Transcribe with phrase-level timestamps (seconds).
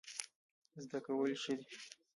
[0.83, 1.69] زده کول ښه دی.